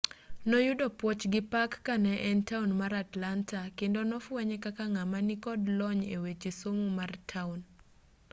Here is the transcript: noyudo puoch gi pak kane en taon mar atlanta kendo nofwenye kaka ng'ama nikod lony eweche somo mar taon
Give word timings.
noyudo 0.49 0.85
puoch 0.99 1.23
gi 1.33 1.41
pak 1.51 1.71
kane 1.85 2.13
en 2.29 2.39
taon 2.49 2.69
mar 2.79 2.93
atlanta 3.05 3.59
kendo 3.77 3.99
nofwenye 4.09 4.57
kaka 4.65 4.83
ng'ama 4.93 5.17
nikod 5.27 5.61
lony 5.79 6.01
eweche 6.15 6.51
somo 6.61 6.85
mar 6.97 7.11
taon 7.31 7.59